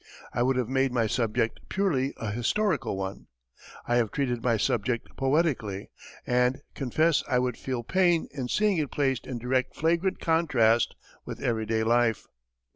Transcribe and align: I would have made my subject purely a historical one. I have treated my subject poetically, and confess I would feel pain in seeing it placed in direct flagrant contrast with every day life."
I 0.33 0.41
would 0.41 0.55
have 0.55 0.67
made 0.67 0.91
my 0.91 1.05
subject 1.05 1.59
purely 1.69 2.15
a 2.17 2.31
historical 2.31 2.97
one. 2.97 3.27
I 3.87 3.97
have 3.97 4.09
treated 4.11 4.41
my 4.41 4.57
subject 4.57 5.15
poetically, 5.15 5.91
and 6.25 6.59
confess 6.73 7.23
I 7.29 7.37
would 7.37 7.55
feel 7.55 7.83
pain 7.83 8.27
in 8.31 8.47
seeing 8.47 8.77
it 8.79 8.89
placed 8.89 9.27
in 9.27 9.37
direct 9.37 9.75
flagrant 9.75 10.19
contrast 10.19 10.95
with 11.23 11.39
every 11.39 11.67
day 11.67 11.83
life." 11.83 12.25